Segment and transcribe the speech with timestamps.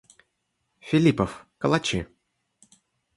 [0.87, 1.31] Филиппов,
[1.61, 2.01] калачи.